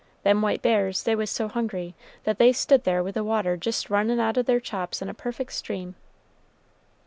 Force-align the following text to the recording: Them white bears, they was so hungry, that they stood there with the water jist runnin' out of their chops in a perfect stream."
Them 0.23 0.41
white 0.41 0.63
bears, 0.63 1.03
they 1.03 1.13
was 1.15 1.29
so 1.29 1.47
hungry, 1.47 1.93
that 2.23 2.39
they 2.39 2.51
stood 2.53 2.85
there 2.85 3.03
with 3.03 3.13
the 3.13 3.23
water 3.23 3.55
jist 3.55 3.91
runnin' 3.91 4.19
out 4.19 4.35
of 4.35 4.47
their 4.47 4.59
chops 4.59 4.99
in 4.99 5.09
a 5.09 5.13
perfect 5.13 5.53
stream." 5.53 5.93